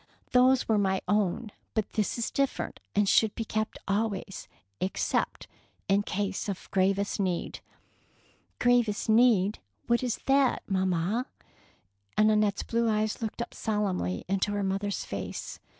"Those 0.31 0.67
were 0.67 0.79
my 0.79 0.99
own, 1.07 1.51
but 1.75 1.91
this 1.93 2.17
is 2.17 2.31
different, 2.31 2.79
and 2.95 3.07
should 3.07 3.35
be 3.35 3.45
kept 3.45 3.77
always, 3.87 4.47
except 4.79 5.47
in 5.87 6.01
case 6.01 6.49
of 6.49 6.71
gravest 6.71 7.19
need." 7.19 7.59
"Q 8.59 8.71
ravest 8.81 9.09
need— 9.09 9.59
what 9.85 10.01
is 10.01 10.17
that, 10.25 10.63
mam 10.67 10.89
mal" 10.89 11.25
and 12.17 12.31
Annette's 12.31 12.63
blue 12.63 12.89
eyes 12.89 13.21
looked 13.21 13.43
up 13.43 13.53
solemnly 13.53 14.25
into 14.27 14.51
her 14.53 14.63
mother's 14.63 15.05
face. 15.05 15.59